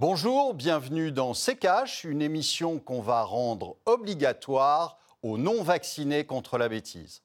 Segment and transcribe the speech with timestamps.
[0.00, 7.22] Bonjour, bienvenue dans CKH, une émission qu'on va rendre obligatoire aux non-vaccinés contre la bêtise.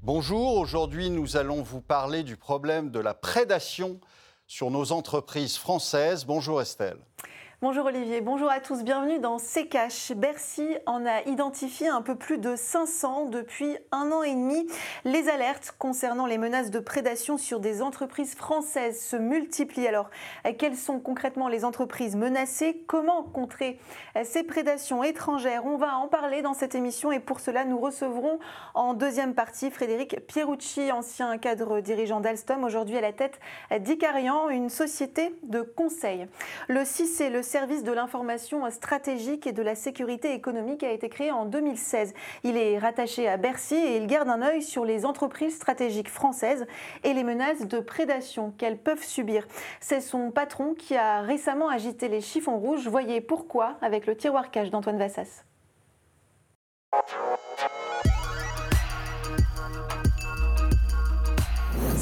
[0.00, 4.00] Bonjour, aujourd'hui nous allons vous parler du problème de la prédation
[4.48, 6.24] sur nos entreprises françaises.
[6.24, 6.96] Bonjour Estelle.
[7.60, 10.12] Bonjour Olivier, bonjour à tous, bienvenue dans CKH.
[10.14, 14.68] Bercy en a identifié un peu plus de 500 depuis un an et demi.
[15.04, 19.88] Les alertes concernant les menaces de prédation sur des entreprises françaises se multiplient.
[19.88, 20.08] Alors,
[20.56, 22.84] quelles sont concrètement les entreprises menacées?
[22.86, 23.80] Comment contrer
[24.22, 25.66] ces prédations étrangères?
[25.66, 28.38] On va en parler dans cette émission et pour cela, nous recevrons
[28.74, 33.40] en deuxième partie Frédéric Pierucci, ancien cadre dirigeant d'Alstom, aujourd'hui à la tête
[33.80, 36.28] d'Icarian, une société de conseil.
[36.68, 41.08] Le 6 et le service de l'information stratégique et de la sécurité économique a été
[41.08, 42.14] créé en 2016.
[42.44, 46.66] Il est rattaché à Bercy et il garde un œil sur les entreprises stratégiques françaises
[47.04, 49.48] et les menaces de prédation qu'elles peuvent subir.
[49.80, 52.86] C'est son patron qui a récemment agité les chiffons rouges.
[52.86, 55.44] Voyez pourquoi avec le tiroir cache d'Antoine Vassas.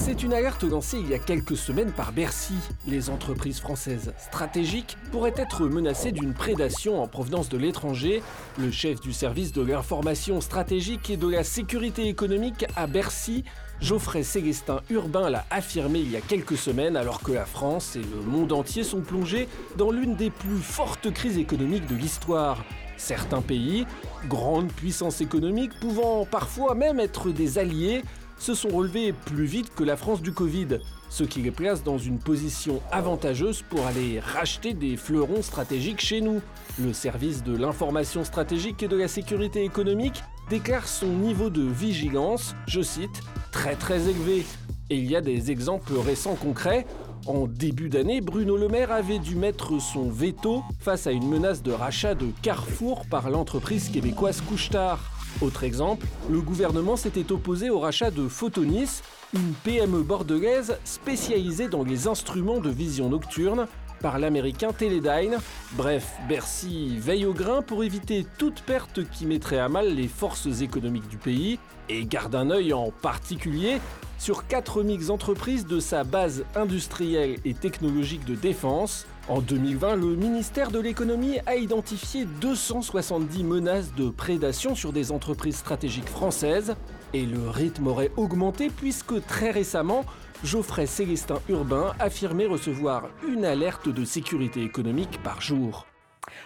[0.06, 2.54] C'est une alerte lancée il y a quelques semaines par Bercy.
[2.86, 8.22] Les entreprises françaises stratégiques pourraient être menacées d'une prédation en provenance de l'étranger.
[8.56, 13.42] Le chef du service de l'information stratégique et de la sécurité économique à Bercy,
[13.80, 18.02] Geoffrey Célestin Urbain l'a affirmé il y a quelques semaines alors que la France et
[18.02, 22.64] le monde entier sont plongés dans l'une des plus fortes crises économiques de l'histoire.
[22.96, 23.88] Certains pays,
[24.28, 28.02] grandes puissances économiques pouvant parfois même être des alliés,
[28.38, 31.98] se sont relevés plus vite que la France du Covid, ce qui les place dans
[31.98, 36.40] une position avantageuse pour aller racheter des fleurons stratégiques chez nous.
[36.78, 42.54] Le service de l'information stratégique et de la sécurité économique déclare son niveau de vigilance,
[42.66, 43.22] je cite,
[43.52, 44.44] très très élevé.
[44.90, 46.86] Et il y a des exemples récents concrets.
[47.26, 51.62] En début d'année, Bruno Le Maire avait dû mettre son veto face à une menace
[51.62, 55.15] de rachat de Carrefour par l'entreprise québécoise Couchetard.
[55.42, 59.02] Autre exemple, le gouvernement s'était opposé au rachat de Photonis,
[59.34, 63.66] une PME bordelaise spécialisée dans les instruments de vision nocturne,
[64.00, 65.38] par l'américain Teledyne.
[65.72, 70.62] Bref, Bercy veille au grain pour éviter toute perte qui mettrait à mal les forces
[70.62, 71.58] économiques du pays
[71.88, 73.78] et garde un œil en particulier
[74.18, 79.06] sur 4000 entreprises de sa base industrielle et technologique de défense.
[79.28, 85.56] En 2020, le ministère de l'économie a identifié 270 menaces de prédation sur des entreprises
[85.56, 86.76] stratégiques françaises.
[87.12, 90.04] Et le rythme aurait augmenté puisque très récemment,
[90.44, 95.86] Geoffrey Célestin Urbain affirmait recevoir une alerte de sécurité économique par jour.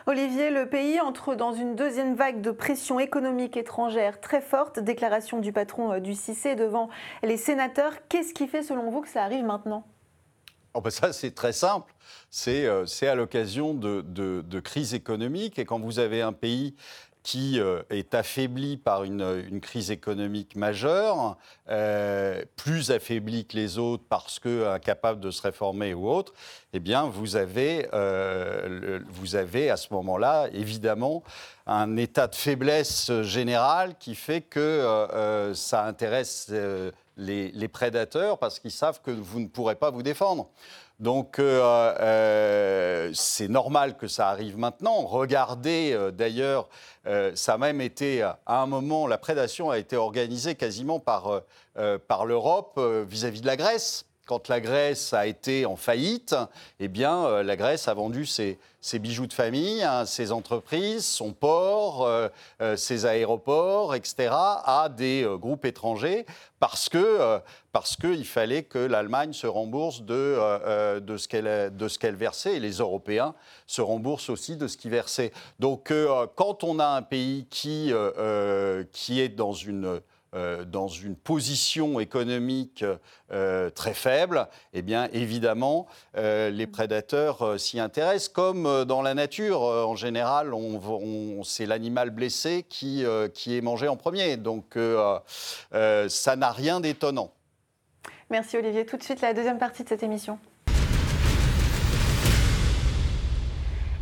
[0.07, 4.81] Olivier, le pays entre dans une deuxième vague de pression économique étrangère très forte.
[4.81, 6.89] Déclaration du patron euh, du CIC devant
[7.23, 7.93] les sénateurs.
[8.09, 9.85] Qu'est-ce qui fait selon vous que ça arrive maintenant?
[10.75, 11.93] Oh ben Ça, c'est très simple.
[12.31, 15.59] C'est euh, à l'occasion de, de, de crises économiques.
[15.59, 16.75] Et quand vous avez un pays
[17.23, 21.37] qui euh, est affaibli par une, crise économique majeure,
[21.69, 26.33] euh, plus affaibli que les autres parce qu'incapable de se réformer ou autre,
[26.73, 31.23] eh bien, vous avez, euh, vous avez à ce moment-là, évidemment,
[31.67, 36.51] un état de faiblesse général qui fait que ça intéresse
[37.21, 40.49] les, prédateurs parce qu'ils savent que vous ne pourrez pas vous défendre.
[40.99, 45.07] Donc euh, euh, c'est normal que ça arrive maintenant.
[45.07, 46.69] Regardez euh, d'ailleurs,
[47.35, 51.41] ça a même été à un moment, la prédation a été organisée quasiment par,
[52.07, 52.79] par l'Europe
[53.09, 56.37] vis-à-vis de la Grèce quand la Grèce a été en faillite,
[56.79, 58.61] eh bien, euh, la Grèce a vendu ses,
[59.01, 62.29] bijoux de famille, hein, ses entreprises, son port, euh,
[62.63, 66.27] euh, ses aéroports, etc., à des groupes étrangers
[66.61, 67.41] parce que
[67.73, 73.35] parce qu'il fallait que l'Allemagne se rembourse de, de ce qu'elle versait et les Européens
[73.67, 75.33] se remboursent aussi de ce qu'ils versaient.
[75.59, 75.93] Donc,
[76.37, 77.93] quand on a un pays qui,
[78.93, 80.01] qui est dans une
[80.35, 82.85] euh, dans une position économique
[83.33, 89.63] euh, très faible, eh bien évidemment, euh, les prédateurs s'y intéressent, comme dans la nature.
[89.63, 93.05] en général, on, c'est l'animal blessé qui,
[93.35, 94.37] qui est mangé en premier.
[94.37, 94.79] Donc
[95.73, 97.33] ça n'a rien d'étonnant.
[98.31, 98.87] Merci Olivier.
[98.87, 100.39] Tout de suite, la deuxième partie de cette émission.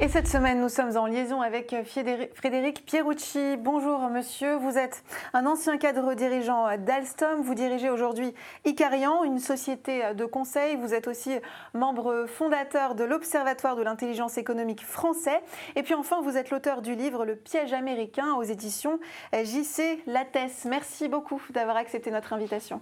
[0.00, 3.56] Et cette semaine, nous sommes en liaison avec Frédéric Pierucci.
[3.56, 5.02] Bonjour monsieur, vous êtes
[5.32, 7.42] un ancien cadre dirigeant d'Alstom.
[7.42, 8.32] Vous dirigez aujourd'hui
[8.64, 10.76] Icarian, une société de conseil.
[10.76, 11.32] Vous êtes aussi
[11.74, 15.40] membre fondateur de l'Observatoire de l'intelligence économique français.
[15.74, 19.00] Et puis enfin, vous êtes l'auteur du livre Le piège américain aux éditions
[19.32, 20.64] JC Lattès.
[20.64, 22.80] Merci beaucoup d'avoir accepté notre invitation.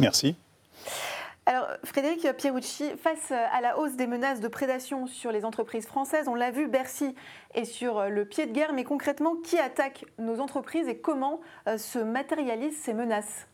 [0.00, 0.34] Merci.
[1.48, 6.26] Alors, Frédéric Pierucci, face à la hausse des menaces de prédation sur les entreprises françaises,
[6.26, 7.14] on l'a vu, Bercy
[7.54, 11.78] est sur le pied de guerre, mais concrètement, qui attaque nos entreprises et comment euh,
[11.78, 13.46] se matérialisent ces menaces?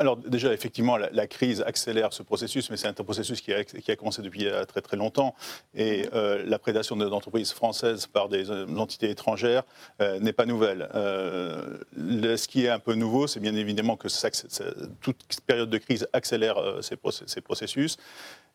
[0.00, 4.22] Alors déjà, effectivement, la, crise accélère ce processus, mais c'est un processus qui a, commencé
[4.22, 5.34] depuis euh, très très longtemps.
[5.74, 9.64] Et euh, la prédation des entreprises françaises par des euh, entités étrangères
[10.20, 10.88] n'est pas nouvelle.
[10.92, 14.08] ce qui est un peu nouveau, c'est bien évidemment que
[15.00, 16.96] toute période de crise accélère ces,
[17.26, 17.96] ces, processus,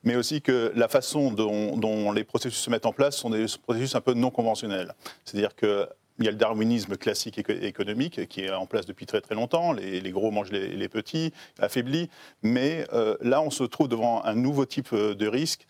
[0.04, 3.45] mais aussi que la façon dont, dont, les processus se mettent en place sont des
[3.63, 4.94] processus un peu non conventionnels.
[5.25, 5.88] C'est-à-dire que
[6.19, 9.74] il y a le darwinisme classique économique qui est en place depuis très très longtemps.
[9.74, 12.10] Les, gros mangent les, petits, affaiblis.
[12.44, 15.65] Mais euh, là, on se trouve devant un nouveau type euh, de risque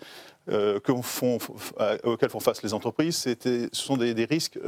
[0.50, 1.38] euh, font,
[2.04, 3.18] auxquels font face les entreprises.
[3.18, 4.60] Ce sont des, risques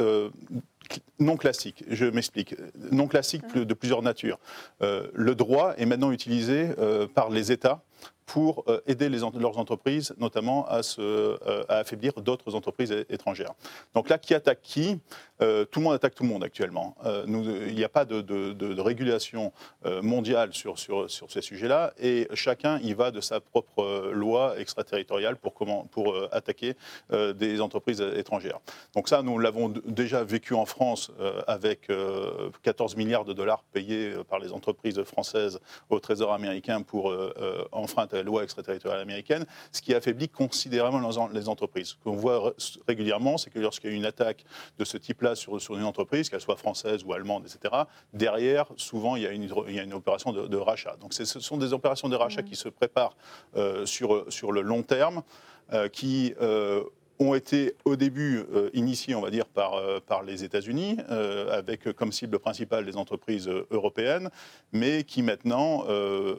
[1.20, 1.84] non classiques.
[1.90, 2.56] Je m'explique.
[2.92, 4.40] Non classiques de plusieurs natures.
[4.82, 6.70] le droit est maintenant utilisé
[7.14, 7.82] par les États
[8.26, 13.54] pour euh, aider les, leurs entreprises, notamment à, se, euh, à affaiblir d'autres entreprises étrangères.
[13.94, 15.00] Donc là, qui attaque qui?
[15.42, 16.96] Euh, Tout le monde attaque tout le monde actuellement.
[17.28, 19.52] Nous, il n'y a pas de, de, régulation
[20.02, 25.36] mondiale sur, sur, sur ces sujets-là, et chacun y va de sa propre loi extraterritoriale
[25.36, 26.76] pour, comment, pour attaquer
[27.12, 28.60] des entreprises étrangères.
[28.96, 30.75] Donc ça, nous l'avons déjà vécu en France
[31.48, 31.90] avec
[32.64, 37.14] 14 milliards de dollars payés par les entreprises françaises au Trésor américain pour
[37.72, 41.90] enfreindre la loi extraterritoriale américaine, ce qui affaiblit considérablement les entreprises.
[41.90, 42.54] Ce qu'on voit
[42.88, 44.44] régulièrement, c'est que lorsqu'il y a une attaque
[44.78, 47.84] de ce type-là sur, sur, une entreprise, qu'elle soit française ou allemande, etc.,
[48.14, 50.96] derrière, souvent, il y a une, il y a une opération de, rachat.
[51.00, 52.46] Donc ce sont des opérations de rachat mmh.
[52.46, 53.16] qui se préparent
[53.56, 55.22] euh, sur, sur le long terme,
[55.74, 56.84] euh, qui euh,
[57.20, 61.58] ont été au début euh, initiés, on va dire, par, euh, par les États-Unis, euh,
[61.58, 64.30] avec comme cible principale les entreprises européennes,
[64.74, 65.86] mais qui maintenant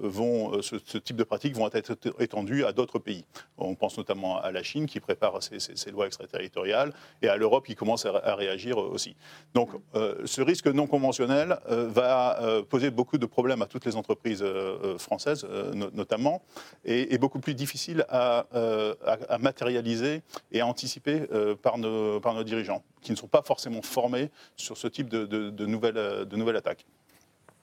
[0.02, 3.24] vont, ce, type de pratiques vont être étendues à d'autres pays.
[3.56, 6.92] On pense notamment à la Chine qui prépare ses, lois extraterritoriales
[7.22, 9.16] et à l'Europe qui commence à, réagir aussi.
[9.54, 14.44] Donc ce risque non conventionnel va poser beaucoup de problèmes à toutes les entreprises
[14.98, 16.42] françaises, notamment,
[16.84, 18.46] et, beaucoup plus difficile à,
[19.28, 23.42] à matérialiser et à anticipés euh, par, nos, par nos dirigeants, qui ne sont pas
[23.42, 26.86] forcément formés sur ce type de, de, nouvelles, de nouvelles attaques.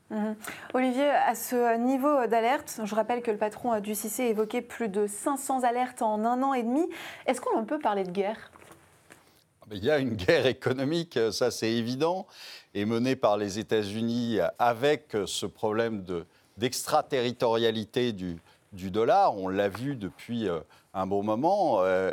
[0.10, 0.36] Mhm.
[0.74, 5.08] Olivier, à ce niveau d'alerte, je rappelle que le patron du CIC évoquait plus de
[5.08, 6.88] 500 alertes en un an et demi.
[7.26, 8.52] Est-ce qu'on peut parler de guerre?
[9.62, 12.28] Ah ben, il y a une guerre économique, ça c'est évident,
[12.74, 16.04] et menée par les États-Unis avec ce problème
[16.58, 18.40] d'extraterritorialité du,
[18.74, 19.38] du dollar.
[19.38, 20.60] On l'a vu depuis euh,
[20.94, 21.78] un bon moment.
[21.82, 22.12] Euh,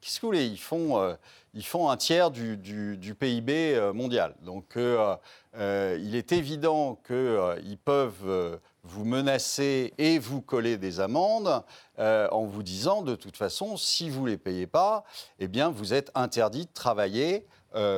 [0.00, 1.14] qu'est-ce que vous voulez ils font, euh,
[1.54, 4.34] ils font un tiers du, PIB mondial.
[4.42, 11.62] Donc il est évident qu'ils peuvent vous menacer et vous coller des amendes
[11.98, 15.04] en vous disant de toute façon, si vous ne les payez pas,
[15.38, 17.46] eh bien vous êtes interdit de travailler.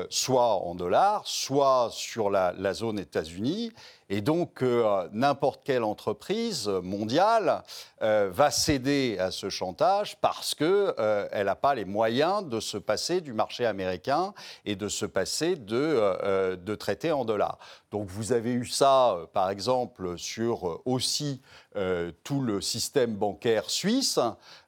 [0.09, 3.73] soit en dollars, soit sur la, la zone États-Unis,
[4.13, 7.63] et donc, euh, n'importe quelle entreprise mondiale
[8.03, 10.67] euh, va céder à ce chantage parce qu'elle
[10.99, 15.55] euh, n'a pas les moyens de se passer du marché américain et de se passer
[15.55, 17.59] de, de traités en dollars.
[17.91, 21.41] Donc, vous avez eu ça, par exemple, sur aussi
[22.25, 24.19] tout le système bancaire suisse,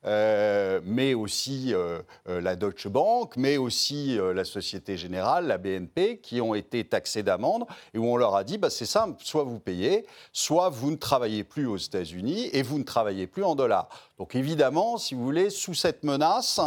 [0.05, 1.75] mais aussi
[2.27, 7.65] la Deutsche Bank, mais aussi la Société Générale, la BNP, qui ont été taxés d'amendes
[7.95, 10.97] et où on leur a dit, bah, c'est simple, soit vous payez, soit vous ne
[10.97, 13.89] travaillez plus aux États-Unis et vous ne travaillez plus en dollars.
[14.19, 16.61] Donc évidemment, si vous voulez, sous cette menace,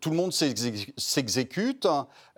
[0.00, 1.88] tout le monde s'exécute.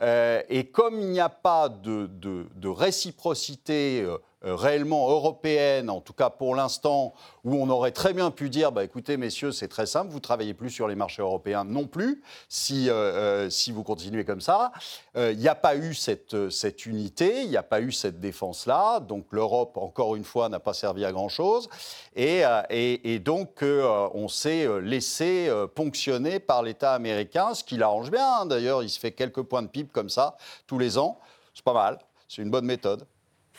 [0.00, 6.12] Euh, et comme il n'y a pas de réciprocité euh, euh, réellement européenne, en tout
[6.12, 9.86] cas pour l'instant, où on aurait très bien pu dire, bah, écoutez messieurs, c'est très
[9.86, 14.24] simple, vous travaillez plus sur les marchés européens non plus, si, euh, si vous continuez
[14.24, 14.72] comme ça.
[15.16, 19.00] Il n'y a pas eu cette, cette unité, il n'y a pas eu cette défense-là,
[19.00, 21.68] donc l'Europe, encore une fois, n'a pas servi à grand-chose,
[22.16, 28.40] et, et, et, donc on s'est laissé ponctionner par l'État américain, ce qui l'arrange bien,
[28.40, 28.46] hein.
[28.46, 31.18] d'ailleurs, il se fait quelques points de pipe comme ça tous les ans,
[31.54, 33.06] c'est pas mal, c'est une bonne méthode.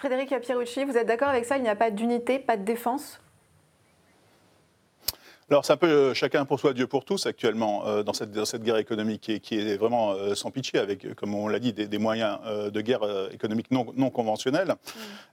[0.03, 1.55] Frédéric Pierucci, vous êtes d'accord avec ça?
[1.55, 3.21] Il n'y a pas d'unité, pas de défense?
[5.49, 8.31] Alors, c'est un peu euh, chacun pour soi, Dieu pour tous actuellement euh, dans, cette,
[8.31, 11.47] dans, cette, guerre économique qui est, qui est vraiment euh, sans pitié, avec, comme on
[11.47, 12.39] l'a dit, des, des moyens
[12.71, 14.69] de guerre économique non, non conventionnels.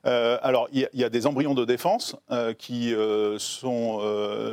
[0.04, 0.08] Mmh.
[0.42, 2.16] alors, il y, y, a des embryons de défense
[2.58, 2.94] qui
[3.38, 4.00] sont,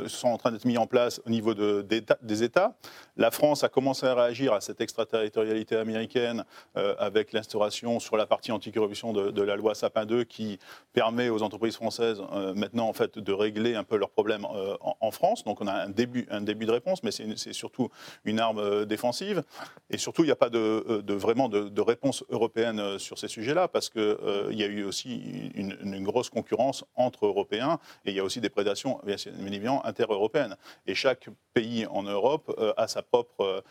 [0.06, 2.74] sont en train d'être mis en place au niveau de, des, des, États.
[3.16, 8.52] La France a commencé à réagir à cette extraterritorialité américaine avec l'instauration sur la partie
[8.52, 10.58] anticorruption de, de la loi Sapin 2 qui
[10.92, 12.22] permet aux entreprises françaises
[12.54, 15.44] maintenant en fait, de régler un peu leurs problèmes en, en France.
[15.44, 17.88] Donc, on a un début, un début de réponse, mais c'est surtout
[18.24, 19.42] une arme euh, défensive.
[19.90, 22.98] Et surtout, il n'y a pas de, euh, de vraiment de, de, réponse européenne euh,
[22.98, 27.78] sur ces sujets-là, parce qu'il euh, y a eu aussi une, grosse concurrence entre Européens,
[28.04, 30.56] et il y a aussi des prédations, bien évidemment, inter-européennes.
[30.86, 33.62] Et chaque pays en Europe a sa propre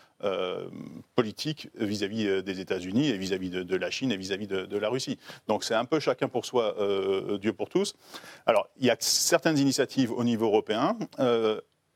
[1.16, 5.18] politique vis-à-vis des États-Unis et vis-à-vis de, la Chine et vis-à-vis -vis de, la Russie.
[5.48, 6.76] Donc c'est un peu chacun pour soi,
[7.40, 7.96] Dieu pour tous.
[8.46, 10.98] Alors, il y a certaines initiatives au niveau européen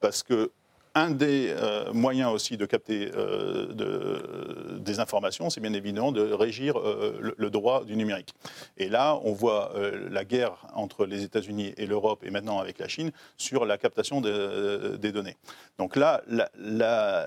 [0.01, 0.51] parce que
[0.93, 6.21] un des euh, moyens aussi de capter euh, de, des informations, c'est bien évidemment de
[6.21, 8.33] régir euh, le, droit du numérique.
[8.77, 9.73] Et là, on voit
[10.09, 14.21] la guerre entre les États-Unis et l'Europe, et maintenant avec la Chine, sur la captation
[14.21, 15.35] de, des données.
[15.77, 16.21] Donc là,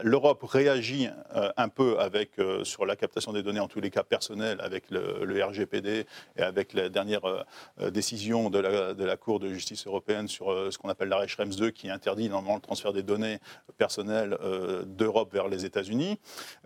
[0.02, 2.30] l'Europe réagit un peu avec,
[2.62, 6.06] sur la captation des données, en tous les cas personnels, avec le, RGPD
[6.36, 7.44] et avec la dernière
[7.90, 11.54] décision de la, de la, Cour de justice européenne sur ce qu'on appelle l'arrêt Schrems
[11.54, 13.38] 2, qui interdit normalement le transfert des données
[13.74, 16.18] personnel euh, d'Europe vers les États-Unis.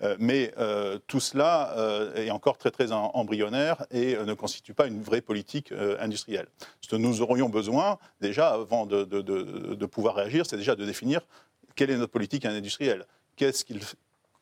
[0.02, 1.74] Euh, mais euh, tout cela
[2.14, 6.46] est encore très très embryonnaire et ne constitue pas une vraie politique industrielle.
[6.80, 11.20] Ce que nous aurions besoin, déjà, avant de, pouvoir réagir, c'est déjà de définir
[11.74, 13.04] quelle est notre politique industrielle.
[13.36, 13.80] Qu'est-ce qu'il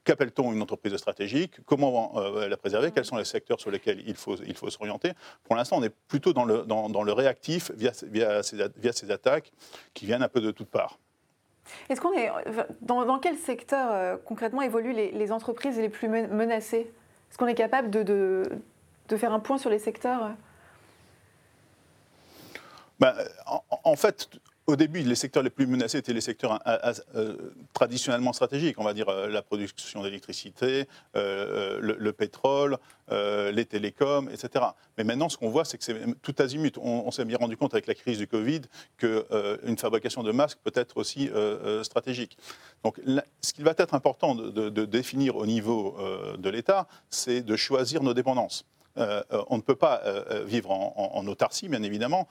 [0.05, 1.55] Qu'appelle-t-on une entreprise stratégique?
[1.65, 2.15] Comment
[2.49, 2.93] la préserver?
[2.93, 5.12] Quels sont les secteurs sur lesquels il faut, il faut s'orienter?
[5.43, 9.11] Pour l'instant, on est plutôt dans le, dans, le réactif via, via, ces, via ces
[9.11, 9.50] attaques
[9.95, 10.99] qui viennent un peu de toutes parts.
[11.88, 12.00] Est
[12.82, 16.90] dans, quel secteur euh, concrètement évoluent les, entreprises les plus menacées?
[17.30, 18.49] Est-ce qu'on est capable de,
[19.16, 20.30] faire un point sur les secteurs?
[23.46, 24.28] En, en, fait,
[24.66, 27.37] au début, les secteurs les plus menacés étaient les secteurs euh, euh,
[27.73, 32.78] traditionnellement stratégiques, on va dire euh, la production d'électricité, le, le, pétrole,
[33.11, 34.64] les télécoms, etc.
[34.99, 36.76] Mais maintenant, ce qu'on voit, c'est que c'est tout azimut.
[36.78, 38.62] On, on s'est bien rendu compte avec la crise du Covid
[38.96, 41.30] qu'une fabrication de masques peut être aussi
[41.82, 42.37] stratégique.
[42.82, 43.00] Donc,
[43.40, 45.96] ce qu'il va être important de définir au niveau
[46.38, 48.64] de l'État, c'est de choisir nos dépendances.
[48.99, 52.29] Euh, on ne peut pas euh, vivre en, autarcie, bien évidemment,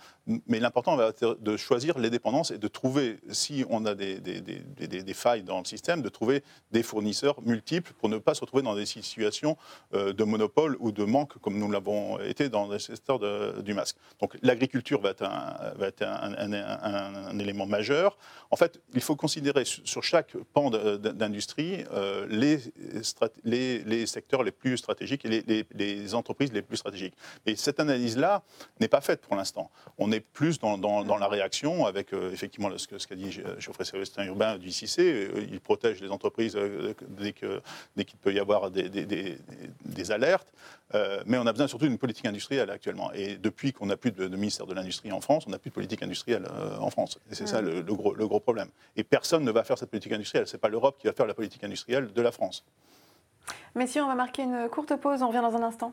[0.48, 5.14] mais l'important va être de choisir les dépendances et de trouver, si on a des,
[5.14, 8.76] failles dans le système, de trouver des fournisseurs multiples pour ne pas se retrouver dans
[8.76, 9.58] des situations
[9.94, 13.20] euh, de monopole ou de manque comme nous l'avons été dans le secteur
[13.62, 13.98] du masque.
[14.20, 18.18] Donc l'agriculture va être, un, élément majeur.
[18.52, 25.26] En fait, il faut considérer sur chaque pan d'industrie euh, les, secteurs les plus stratégiques
[25.26, 27.14] et les, les entreprises les plus stratégiques.
[27.46, 28.44] Et cette analyse-là
[28.80, 29.70] n'est pas faite pour l'instant.
[29.98, 33.16] On est plus dans, dans, dans la réaction avec euh, effectivement ce qu'a ce qu
[33.16, 35.00] dit Geoffrey Sébastien Urbain du ICC.
[35.00, 37.62] Euh, il protège les entreprises euh, dès qu'il
[37.96, 39.38] dès qu peut y avoir des, des, des,
[39.86, 40.52] des alertes.
[40.94, 43.12] Euh, mais on a besoin surtout d'une politique industrielle actuellement.
[43.14, 45.70] Et depuis qu'on n'a plus de, de, ministère de l'Industrie en France, on n'a plus
[45.70, 47.18] de politique industrielle euh, en France.
[47.32, 48.70] Et c'est ça le, le, gros, le gros problème.
[48.96, 50.48] Et personne ne va faire cette politique industrielle.
[50.48, 52.64] Ce n'est pas l'Europe qui va faire la politique industrielle de la France.
[53.74, 55.22] Messieurs, on va marquer une courte pause.
[55.22, 55.92] On revient dans un instant.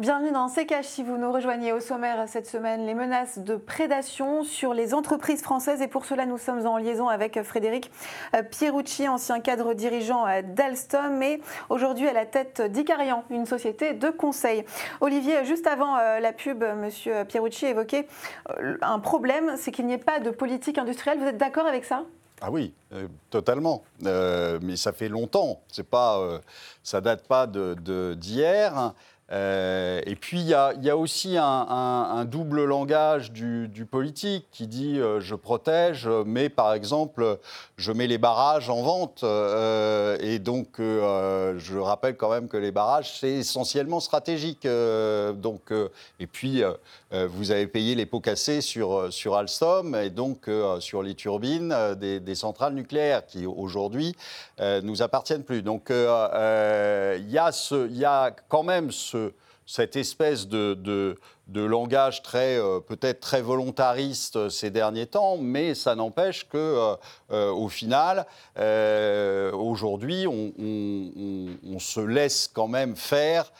[0.00, 4.42] Bienvenue dans CKH si vous nous rejoignez au sommaire cette semaine, les menaces de prédation
[4.42, 7.92] sur les entreprises françaises et pour cela nous sommes en liaison avec Frédéric
[8.34, 13.94] euh, Pierucci, ancien cadre dirigeant euh, d'Alstom et aujourd'hui à la tête d'Icarian, une société
[13.94, 14.64] de conseil.
[15.00, 18.08] Olivier, juste avant euh, la pub, monsieur Pierucci évoquait
[18.82, 21.20] un problème, c'est qu'il n'y ait pas de politique industrielle.
[21.20, 22.02] Vous êtes d'accord avec ça?
[22.40, 22.74] Ah oui,
[23.30, 23.84] totalement.
[24.02, 25.60] Mais ça fait longtemps.
[25.68, 26.20] C'est pas,
[26.82, 28.92] ça date pas d'hier.
[29.32, 35.20] Euh, et puis, il y, a aussi un, double langage du, politique qui dit euh,
[35.20, 37.38] je protège, mais par exemple,
[37.76, 39.20] je mets les barrages en vente.
[39.24, 44.66] Euh, et donc, je rappelle quand même que les barrages, c'est essentiellement stratégique.
[44.66, 45.72] Donc,
[46.20, 46.62] et puis,
[47.10, 50.50] vous avez payé les pots cassés sur, sur Alstom et donc
[50.80, 54.16] sur les turbines des, des, centrales nucléaires qui, aujourd'hui,
[54.60, 55.62] nous appartiennent plus.
[55.62, 59.32] Donc, il y, y, a quand même ce ce,
[59.66, 61.16] cette espèce de,
[61.54, 66.96] langage très euh, peut-être très volontariste ces derniers temps, mais ça n'empêche que euh,
[67.30, 68.26] euh au final,
[69.54, 73.52] aujourd'hui, on, se laisse quand même faire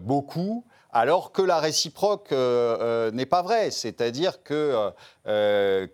[0.00, 3.70] beaucoup alors que la réciproque n'est pas vraie.
[3.70, 4.90] C'est-à-dire que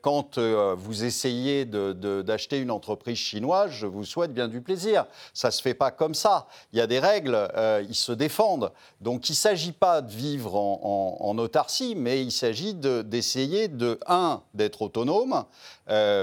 [0.03, 5.07] quand vous essayez d'acheter une entreprise chinoise, je vous souhaite bien du plaisir.
[5.35, 6.47] Ça ne se fait pas comme ça.
[6.73, 7.49] Il y a des règles,
[7.89, 8.73] ils se défendent.
[9.01, 14.43] Donc il ne s'agit pas de vivre en, autarcie, mais il s'agit d'essayer de, un,
[14.55, 15.45] d'être autonome,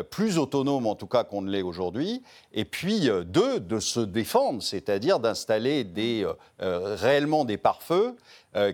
[0.10, 4.63] plus autonome en tout cas qu'on ne l'est aujourd'hui, et puis deux, de se défendre,
[4.63, 5.86] c'est-à-dire d'installer
[6.60, 8.15] réellement des pare-feux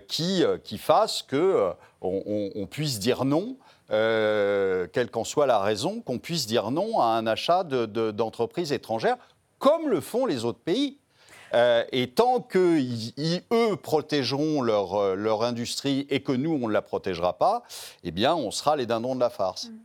[0.08, 0.44] qui,
[0.78, 3.56] fassent qu'on on puisse dire non
[3.90, 9.16] euh, quelle qu'en soit la raison, qu'on puisse dire non à un achat d'entreprises étrangères,
[9.58, 10.98] comme le font les autres pays.
[11.52, 16.80] Euh, et tant qu'eux protégeront leur, euh, leur, industrie et que nous, on ne la
[16.80, 17.64] protégera pas,
[18.04, 19.66] eh bien, on sera les dindons de la farce.
[19.66, 19.78] Mm.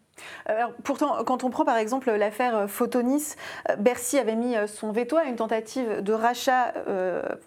[0.84, 3.36] Pourtant, quand on prend par exemple l'affaire euh, Photonis,
[3.70, 6.74] euh, Bercy avait mis euh, son veto à une tentative de rachat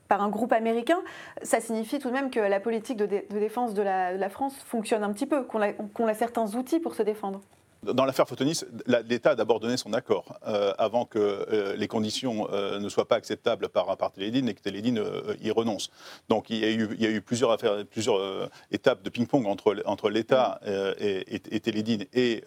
[0.08, 0.98] par un groupe américain.
[1.42, 5.12] Ça signifie tout de même que la politique de, défense de la, France fonctionne un
[5.12, 5.60] petit peu, qu'on
[6.08, 7.40] a certains outils pour se défendre.
[7.84, 8.64] Dans l'affaire Photonis,
[9.08, 13.06] l'État a d'abord donné son accord euh, avant que euh, les conditions euh, ne soient
[13.06, 15.00] pas acceptables par, par Télédine et que Télédine
[15.40, 15.90] y renonce.
[16.28, 17.56] Donc il y a eu, plusieurs,
[18.72, 20.60] étapes de ping-pong entre, l'État
[20.98, 22.42] et, et, Télédine et,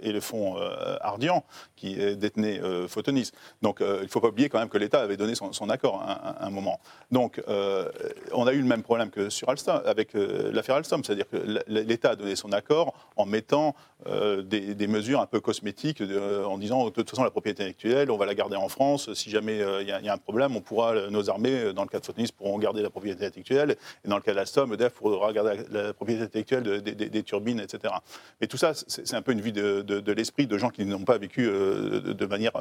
[0.00, 0.56] et, le fonds
[1.00, 1.44] Ardian
[1.76, 3.30] qui détenait Photonis.
[3.60, 6.44] Donc il ne faut pas oublier quand même que l'État avait donné son, accord à,
[6.46, 6.80] un moment.
[7.10, 11.36] Donc on a eu le même problème que sur Alstom, avec l'affaire Alstom, c'est-à-dire que
[11.68, 13.74] l'État a donné son accord en mettant
[14.06, 18.10] des des, mesures un peu cosmétiques euh, en disant de toute façon la propriété intellectuelle,
[18.10, 19.12] on va la garder en France.
[19.14, 21.88] Si jamais euh, il y, a un problème, on pourra, euh, nos armées, dans le
[21.88, 23.76] cas de Photonis, pourront garder la propriété intellectuelle.
[24.04, 27.60] Et dans le cas de la Somme, EDF pourra garder la, propriété intellectuelle des turbines,
[27.60, 27.94] etc.
[28.40, 31.18] Mais tout ça, c'est un peu une vie de, l'esprit de gens qui n'ont pas
[31.18, 32.52] vécu de manière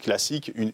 [0.00, 0.72] classique une,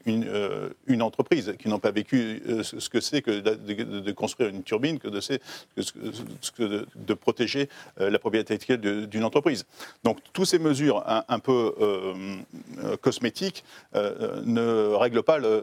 [0.87, 5.09] une, entreprise, qui n'ont pas vécu ce que c'est que de, construire une turbine, que
[5.09, 5.21] de,
[6.57, 9.65] que, de, protéger la propriété intellectuelle d'une entreprise.
[10.05, 12.37] Donc toutes ces mesures un, peu euh,
[12.85, 15.63] euh, cosmétiques euh, ne, règlent pas le,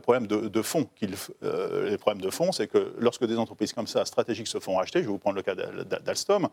[0.00, 0.88] problème de, fond.
[1.00, 5.00] les problèmes de fond, c'est que lorsque des entreprises comme ça, stratégiques, se font racheter,
[5.00, 6.48] je vais vous prendre le cas d'Alstom,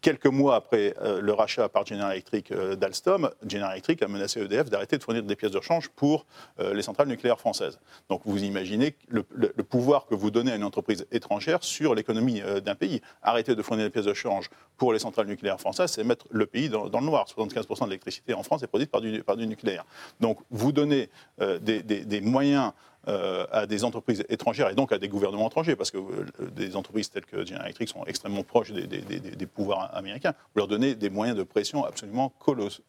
[0.00, 4.40] Quelques mois après euh, le rachat par General Electric euh, d'Alstom, General Electric a menacé
[4.40, 6.24] EDF d'arrêter de fournir des pièces de rechange pour
[6.58, 7.78] euh, les centrales nucléaires françaises.
[8.08, 9.22] Donc vous imaginez le,
[9.62, 13.02] pouvoir que vous donnez à une entreprise étrangère sur l'économie d'un pays.
[13.22, 14.48] Arrêter de fournir des pièces de rechange
[14.78, 17.26] pour les centrales nucléaires françaises, c'est mettre le pays dans, le noir.
[17.26, 19.00] 75% de l'électricité en France est produite par
[19.36, 19.84] du, nucléaire.
[20.20, 22.72] Donc vous donnez des moyens
[23.08, 26.76] euh, à des entreprises étrangères et donc à des gouvernements étrangers, parce que euh, des
[26.76, 31.08] entreprises telles que General Electric sont extrêmement proches des, pouvoirs américains, vous leur donnez des
[31.08, 32.30] moyens de pression absolument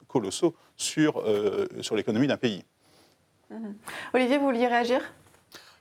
[0.10, 2.66] colossaux sur, euh, sur l'économie d'un pays.
[3.50, 3.74] Mhm.
[4.14, 5.00] Olivier, vous vouliez réagir?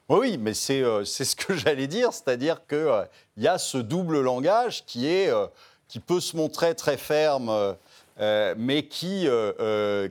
[0.08, 4.84] Oui, mais c'est ce que j'allais dire, c'est-à-dire qu'il il y a ce double langage
[4.86, 5.32] qui, est,
[5.88, 7.74] qui peut se montrer très ferme,
[8.56, 9.26] mais qui,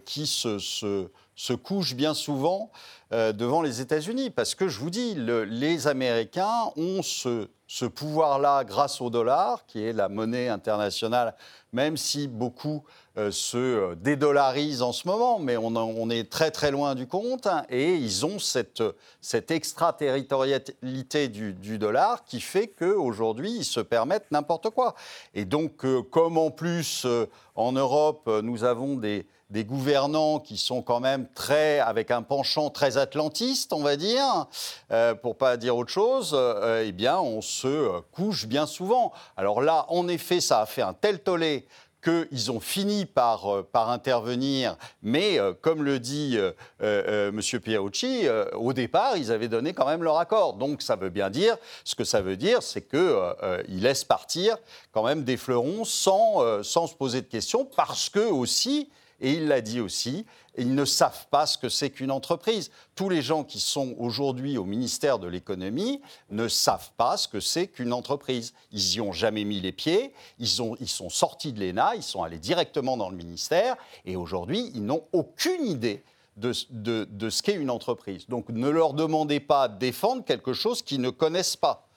[0.03, 1.07] qui se, se,
[1.39, 2.69] se couche bien souvent
[3.13, 4.29] euh, devant les États-Unis.
[4.29, 7.47] Parce que je vous dis, les Américains ont ce,
[7.85, 11.33] pouvoir-là grâce au dollar, qui est la monnaie internationale,
[11.71, 12.83] même si beaucoup
[13.17, 17.47] euh, se euh, dédollarisent en ce moment, mais on, est très très loin du compte.
[17.69, 18.83] et ils ont cette,
[19.21, 24.93] cette extraterritorialité du, du, dollar qui fait qu'aujourd'hui, ils se permettent n'importe quoi.
[25.33, 27.07] Et donc, comme en plus,
[27.55, 32.69] en Europe, nous avons des des gouvernants qui sont quand même très, avec un penchant
[32.69, 34.45] très atlantiste, on va dire,
[34.91, 39.11] euh, pour pas dire autre chose, euh, eh bien, on se couche bien souvent.
[39.37, 41.65] Alors là, en effet, ça a fait un tel tollé
[42.03, 46.37] qu'ils ont fini par, euh, par intervenir, mais comme le dit
[46.79, 47.41] M.
[47.41, 50.53] Pierucci, au départ, ils avaient donné quand même leur accord.
[50.53, 54.57] Donc ça veut bien dire, ce que ça veut dire, c'est qu'ils laissent partir
[54.91, 58.89] quand même des fleurons sans, sans se poser de questions, parce que aussi,
[59.21, 60.25] et il l'a dit aussi,
[60.57, 62.71] ils ne savent pas ce que c'est qu'une entreprise.
[62.95, 67.39] Tous les gens qui sont aujourd'hui au ministère de l'économie ne savent pas ce que
[67.39, 68.53] c'est qu'une entreprise.
[68.71, 72.03] Ils n'y ont jamais mis les pieds, ils, ont, ils sont sortis de l'ENA, ils
[72.03, 76.03] sont allés directement dans le ministère, et aujourd'hui, ils n'ont aucune idée
[76.37, 78.27] de, de, ce qu'est une entreprise.
[78.27, 81.87] Donc ne leur demandez pas de défendre quelque chose qu'ils ne connaissent pas.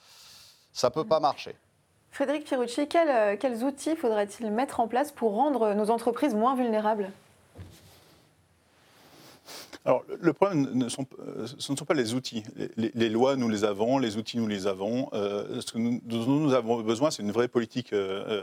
[0.73, 1.55] Ça ne peut pas marcher.
[2.13, 7.11] Frédéric Pierucci, euh, quels, outils faudrait-il mettre en place pour rendre nos entreprises moins vulnérables?
[9.87, 12.45] Alors, le problème, ne sont, euh, ce ne sont pas les outils.
[12.77, 15.09] Les, lois, nous les avons, les outils, nous les avons.
[15.15, 17.95] Euh, ce dont nous avons besoin, c'est une vraie politique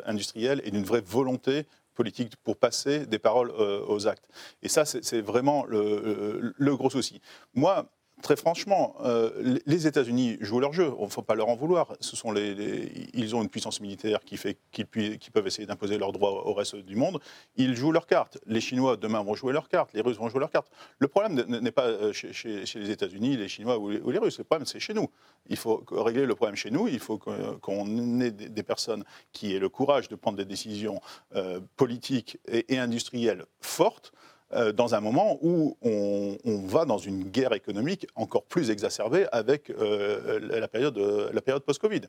[0.03, 4.27] industrielle et d'une vraie volonté politique pour passer des paroles aux actes.
[4.63, 7.21] Et ça, c'est vraiment le, le, gros souci.
[7.53, 7.85] Moi,
[8.21, 10.91] Très franchement, euh, les États-Unis jouent leur jeu.
[10.99, 11.93] Il ne faut pas leur en vouloir.
[12.01, 16.75] Ils ont une puissance militaire qui fait qu'ils peuvent essayer d'imposer leurs droits au reste
[16.75, 17.19] du monde.
[17.55, 18.37] Ils jouent leurs cartes.
[18.45, 19.91] Les Chinois demain vont jouer leurs cartes.
[19.93, 20.69] Les Russes vont jouer leurs cartes.
[20.99, 24.37] Le problème n'est pas euh, chez, les États-Unis, les Chinois ou les, Russes.
[24.37, 25.09] Le problème, c'est chez nous.
[25.47, 26.89] Il faut régler le problème chez nous.
[26.89, 30.99] Il faut qu'on ait des personnes qui aient le courage de prendre des décisions
[31.35, 34.11] euh, politiques et industrielles fortes
[34.53, 39.69] euh, dans un moment où on, va dans une guerre économique encore plus exacerbée avec
[39.69, 42.01] euh, la période, la période post-Covid.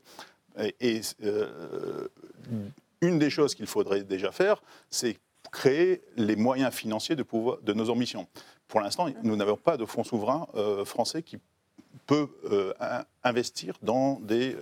[0.79, 2.07] Et, euh,
[3.01, 5.17] une des choses qu'il faudrait déjà faire, c'est
[5.51, 8.27] créer les moyens financiers de, pouvoir, de nos ambitions.
[8.67, 10.47] Pour l'instant, nous n'avons pas de fonds souverains
[10.85, 11.37] français qui
[12.11, 12.27] peut
[13.23, 14.55] investir dans des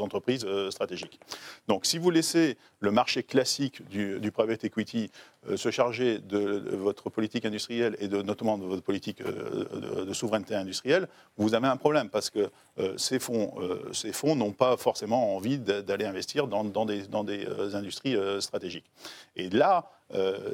[0.00, 1.18] entreprises stratégiques.
[1.66, 5.10] Donc si vous laissez le marché classique du, private equity
[5.48, 10.12] euh, se charger de, votre politique industrielle et de, notamment de votre politique euh, de,
[10.12, 13.54] souveraineté industrielle, vous avez un problème parce que euh, ces fonds,
[13.92, 18.90] ces fonds n'ont pas forcément envie d'aller investir dans, des, dans des industries stratégiques.
[19.36, 19.90] Et là,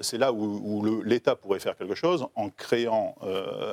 [0.01, 3.17] c'est là où, l'État pourrait faire quelque chose en créant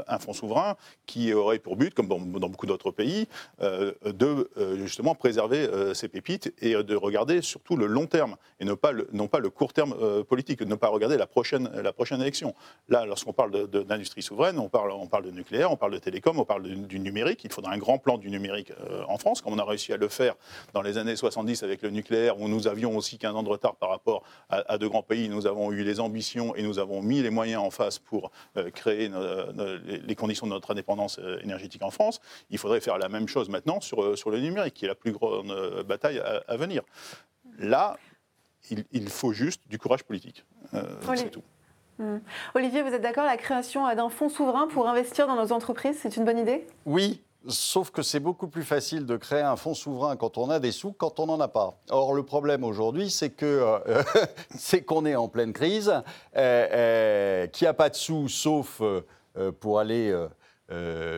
[0.07, 2.19] un fonds souverain qui aurait pour but, comme dans,
[2.49, 3.27] beaucoup d'autres pays,
[3.59, 8.91] de justement préserver ces pépites et de regarder surtout le long terme et non pas
[8.91, 11.69] le, court terme politique, ne pas regarder la prochaine,
[12.21, 12.55] élection.
[12.89, 16.39] Là, lorsqu'on parle d'industrie souveraine, on parle, on parle de nucléaire, on parle de télécom,
[16.39, 17.43] on parle du numérique.
[17.43, 19.97] Il faudra un grand plan du numérique euh, en France, comme on a réussi à
[19.97, 20.35] le faire
[20.73, 23.75] dans les années 70 avec le nucléaire, où nous avions aussi 15 ans de retard
[23.75, 25.29] par rapport à, de grands pays.
[25.29, 29.11] Nous avons les ambitions et nous avons mis les moyens en face pour euh, créer
[30.07, 32.21] les conditions de notre indépendance euh, énergétique en France.
[32.49, 35.11] Il faudrait faire la même chose maintenant sur, sur le numérique, qui est la plus
[35.11, 35.53] grande
[35.87, 36.83] bataille à, à venir.
[37.57, 37.97] Là,
[38.91, 40.45] il, faut juste du courage politique.
[40.73, 40.83] Euh,
[41.15, 41.43] c'est tout.
[41.99, 42.17] Hmm.
[42.55, 46.17] Olivier, vous êtes d'accord La création d'un fonds souverain pour investir dans nos entreprises, c'est
[46.17, 46.65] une bonne idée?
[46.85, 50.59] Oui, Sauf que c'est beaucoup plus facile de créer un fonds souverain quand on a
[50.59, 51.77] des sous quand on n'en a pas.
[51.89, 54.03] Or, le problème aujourd'hui, c'est que euh,
[54.57, 58.81] c'est qu'on est en pleine crise, euh, euh, a pas de sous sauf
[59.59, 60.15] pour aller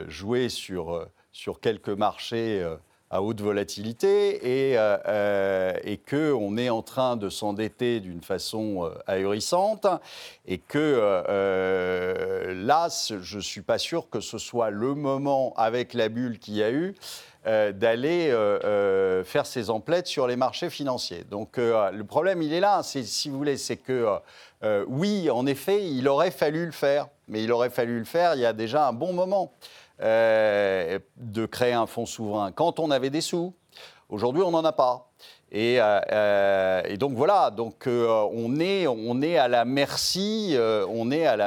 [0.07, 2.65] jouer sur, sur quelques marchés
[3.09, 8.85] à haute volatilité et, euh, euh, et qu'on est en train de s'endetter d'une façon
[8.85, 9.87] euh, ahurissante
[10.45, 11.23] et que
[12.65, 16.55] là, je ne suis pas sûr que ce soit le moment, avec la bulle qu'il
[16.55, 16.95] y a eu,
[17.45, 18.33] d'aller
[19.25, 21.23] faire ses emplettes sur les marchés financiers.
[21.29, 24.17] Donc le problème, il est là, si vous voulez, c'est que
[24.87, 28.41] oui, en effet, il aurait fallu le faire, mais il aurait fallu le faire il
[28.41, 29.51] y a déjà un bon moment.
[29.99, 33.55] Euh, de créer un fonds souverain quand on avait des sous.
[34.09, 35.11] Aujourd'hui, on n'en a pas.
[35.51, 40.55] Et, euh, euh, donc voilà, donc on, est, on est à la merci,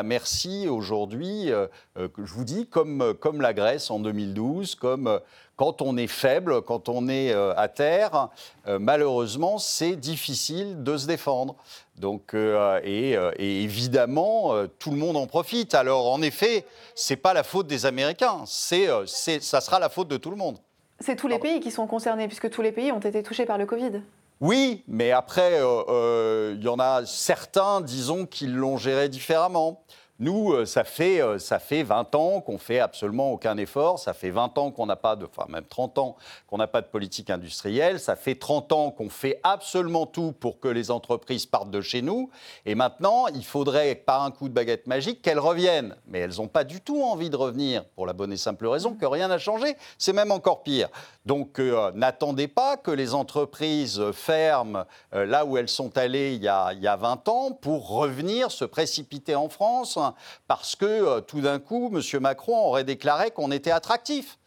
[0.05, 1.53] merci aujourd'hui,
[1.97, 5.21] je vous dis, comme, comme la Grèce en 2012, comme
[5.61, 8.31] quand on est faible, quand on est à terre,
[8.67, 11.55] malheureusement, c'est difficile de se défendre.
[12.01, 15.75] Donc, euh, euh, et, évidemment, euh, tout le monde en profite.
[15.75, 20.17] Alors, en effet, c'est pas la faute des Américains, c'est, ça sera la faute de
[20.17, 20.57] tout le monde.
[20.99, 23.59] C'est tous les pays qui sont concernés, puisque tous les pays ont été touchés par
[23.59, 24.01] le Covid.
[24.41, 29.83] Oui, mais après, il y en a certains, disons, qui l'ont géré différemment.
[30.21, 33.99] Nous, euh, ça fait, euh, ça fait 20 ans qu'on fait absolument aucun effort.
[33.99, 36.83] Ça fait 20 ans qu'on n'a pas de, enfin même 30 ans qu'on n'a pas
[36.83, 37.99] de politique industrielle.
[37.99, 42.03] Ça fait 30 ans qu'on fait absolument tout pour que les entreprises partent de chez
[42.03, 42.29] nous.
[42.67, 45.97] Et maintenant, il faudrait, par un coup de baguette magique, qu'elles reviennent.
[46.07, 48.93] Mais elles n'ont pas du tout envie de revenir pour la bonne et simple raison
[48.93, 49.75] que rien n'a changé.
[49.97, 50.91] C'est même encore pire.
[51.25, 56.49] Donc, euh, n'attendez pas que les entreprises ferment là où elles sont allées il y,
[56.49, 59.99] a, il y a 20 ans pour revenir se précipiter en France
[60.47, 62.21] parce que euh, tout d'un coup, M.
[62.21, 64.39] Macron aurait déclaré qu'on était attractif.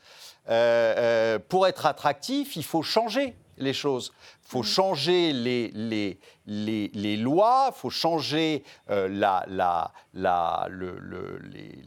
[0.50, 4.12] Euh, euh, pour être attractif, il faut changer les choses.
[4.46, 11.40] Il faut changer les, les, les, les lois, il faut changer la, la, la, le,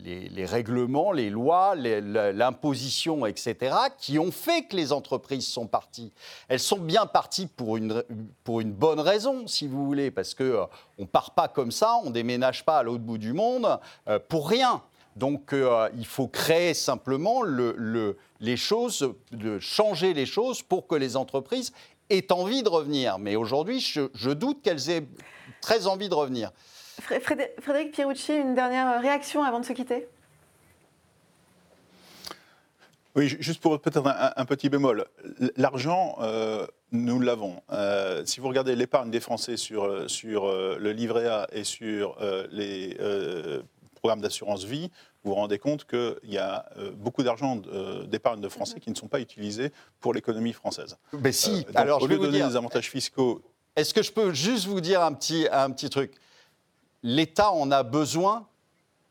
[0.03, 6.13] les, les, règlements, les lois, l'imposition, etc., qui ont fait que les entreprises sont parties.
[6.49, 8.03] Elles sont bien parties pour une,
[8.43, 12.09] pour une bonne raison, si vous voulez, parce qu'on ne part pas comme ça, on
[12.09, 13.79] ne déménage pas à l'autre bout du monde
[14.29, 14.83] pour rien.
[15.17, 20.95] Donc euh, il faut créer simplement le, les choses, de changer les choses pour que
[20.95, 21.73] les entreprises
[22.11, 23.19] aient envie de revenir.
[23.19, 25.07] Mais aujourd'hui, je, doute qu'elles aient
[25.63, 26.53] très envie de revenir.
[27.01, 30.07] Frédéric Pierucci, une dernière réaction avant de se quitter?
[33.15, 35.07] Oui, juste pour peut-être un, petit bémol.
[35.57, 37.63] L'argent, euh, nous l'avons.
[37.73, 42.19] Euh, si vous regardez l'épargne des Français sur, sur le livret A et sur
[42.51, 42.99] les
[44.07, 44.89] programme d'assurance vie,
[45.25, 46.65] vous vous rendez compte qu'il y a
[46.95, 47.61] beaucoup d'argent
[48.07, 50.97] d'épargne de Français qui ne sont pas utilisés pour l'économie française.
[51.13, 53.43] Mais si, alors au je lieu vais de donner dire, des avantages fiscaux.
[53.75, 56.13] Est-ce que je peux juste vous dire un petit, un petit truc?
[57.03, 58.47] L'État en a besoin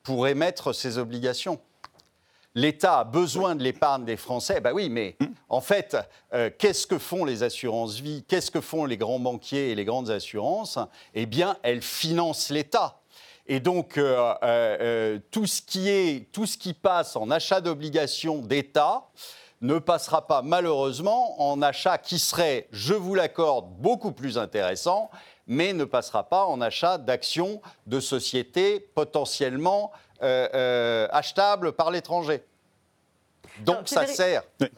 [0.01, 1.59] pour émettre ses obligations.
[2.53, 4.61] L'État a besoin de l'épargne des Français.
[4.61, 5.17] Ben oui, mais
[5.49, 5.97] en fait,
[6.33, 8.23] euh, qu'est-ce que font les assurances vie?
[8.29, 10.79] Qu'est-ce que font les grands banquiers et les grandes assurances?
[11.13, 13.01] Eh bien, elles financent l'État.
[13.47, 18.39] Et donc, euh, euh, tout, ce qui est, tout ce qui passe en achat d'obligations
[18.39, 19.07] d'État
[19.61, 25.09] ne passera pas malheureusement en achat qui serait, je vous l'accorde, beaucoup plus intéressant,
[25.47, 29.91] mais ne passera pas en achat d'actions de sociétés potentiellement
[30.23, 32.43] euh, euh, achetables par l'étranger.
[33.59, 34.43] Donc Alors, ça sert.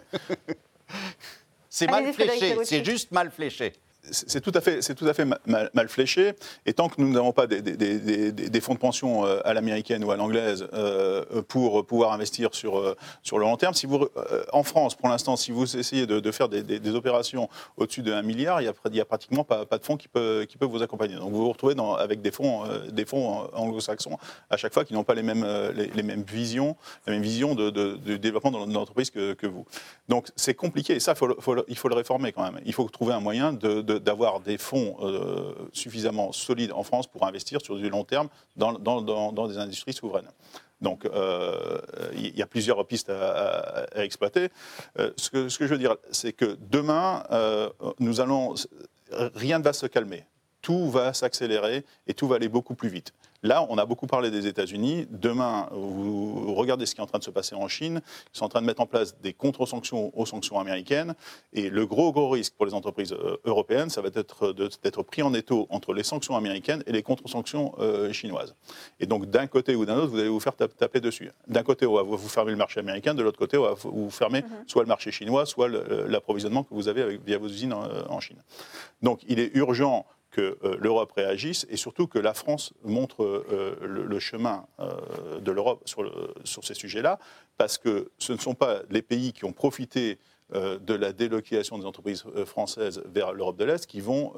[1.70, 3.74] C'est mal fléché, c'est juste mal fléché.
[4.12, 4.96] C'est tout à fait, c'est
[5.74, 6.34] mal, fléché.
[6.66, 10.18] Et tant que nous n'avons pas des, fonds de pension euh, à l'américaine ou à
[10.18, 14.08] l'anglaise euh, pour pouvoir investir sur, euh, sur le long terme, si vous,
[14.52, 18.62] en France, pour l'instant, si vous essayez de, faire des, opérations au-dessus de 1 milliard,
[18.62, 21.16] il n'y a, pratiquement pas, de fonds qui peuvent, vous accompagner.
[21.16, 22.64] Donc vous vous retrouvez avec des fonds,
[23.54, 24.18] anglo-saxons
[24.50, 27.70] à chaque fois qui n'ont pas les mêmes, les, mêmes visions, la même vision de,
[28.18, 29.66] développement de l'entreprise que, vous.
[30.10, 32.60] Donc c'est compliqué et ça, il faut le réformer quand même.
[32.66, 37.26] Il faut trouver un moyen de- d'avoir des fonds euh, suffisamment solides en France pour
[37.26, 40.30] investir sur du long terme dans, des industries souveraines.
[40.82, 41.80] Donc euh,
[42.14, 44.50] il y a plusieurs pistes à, exploiter.
[45.00, 47.24] Euh, ce, que, je veux dire, c'est que demain,
[48.00, 48.56] nous allons,
[49.12, 50.26] rien ne va se calmer.
[50.68, 53.14] Tout va s'accélérer et tout va aller beaucoup plus vite.
[53.42, 55.08] Là, on a beaucoup parlé des États-Unis.
[55.12, 58.02] Demain, vous regardez ce qui est en train de se passer en Chine.
[58.34, 61.16] Ils sont en train de mettre en place des contre-sanctions aux sanctions américaines.
[61.54, 64.52] Et le gros, gros risque pour les entreprises euh, européennes, ça va être
[64.84, 68.54] d'être pris en étau entre les sanctions américaines et les contre-sanctions euh, chinoises.
[69.00, 71.32] Et donc, d'un côté ou d'un autre, vous allez vous faire tap- taper dessus.
[71.48, 73.14] D'un côté, on va vous fermer le marché américain.
[73.14, 76.90] De l'autre côté, on va vous fermer soit le marché chinois, soit l'approvisionnement que vous
[76.90, 78.44] avez avec- via vos usines en- en Chine.
[79.02, 83.78] Donc, il est urgent que euh, l'Europe réagisse et surtout que la France montre euh,
[83.82, 87.20] le, chemin euh, de l'Europe sur, sur ces sujets-là,
[87.58, 90.20] parce que ce ne sont pas les pays qui ont profité
[90.54, 94.32] de la délocalisation des entreprises françaises vers l'Europe de l'Est qui vont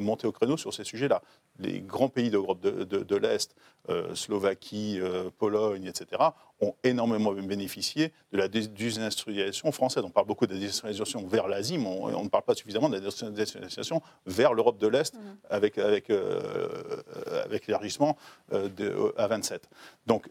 [0.00, 1.22] monter au créneau sur ces sujets-là.
[1.58, 3.54] Les grands pays d'Europe de, de- de l'Est,
[3.88, 6.22] euh, Slovaquie, euh, Pologne, etc.,
[6.60, 10.02] ont énormément bénéficié de la dé- désindustrialisation française.
[10.04, 12.88] On parle beaucoup de la désindustrialisation vers l'Asie, mais on, on ne parle pas suffisamment
[12.88, 15.14] de la désindustrialisation vers l'Europe de l'Est
[15.50, 17.02] avec, avec, euh,
[17.44, 18.16] avec l'élargissement
[18.50, 19.68] à 27.
[20.06, 20.28] Donc,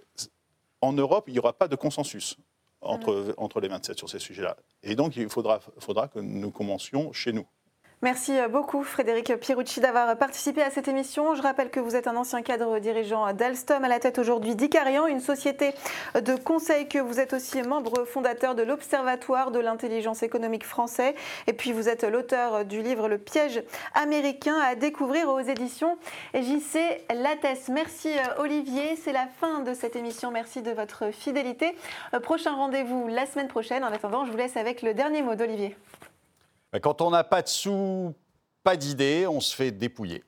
[0.81, 2.37] en Europe, il n'y aura pas de consensus
[2.81, 4.57] entre, entre les 27 sur ces sujets-là.
[4.81, 7.45] Et donc, il faudra, faudra que nous commencions chez nous.
[8.03, 11.35] Merci beaucoup Frédéric Pierucci d'avoir participé à cette émission.
[11.35, 15.05] Je rappelle que vous êtes un ancien cadre dirigeant d'Alstom à la tête aujourd'hui d'Icarian,
[15.05, 15.75] une société
[16.15, 21.13] de conseil que vous êtes aussi membre fondateur de l'Observatoire de l'intelligence économique français.
[21.45, 23.61] Et puis vous êtes l'auteur du livre Le piège
[23.93, 25.99] américain à découvrir aux éditions
[26.33, 26.79] JC
[27.13, 27.69] Lattès.
[27.69, 30.31] Merci euh, Olivier, c'est la fin de cette émission.
[30.31, 31.75] Merci de votre fidélité.
[32.15, 33.83] Euh, Prochain rendez-vous la semaine prochaine.
[33.83, 35.75] En attendant, je vous laisse avec le dernier mot d'Olivier.
[36.79, 38.15] Quand on n'a pas de sous,
[38.63, 40.23] pas d'idées, on se fait dépouiller.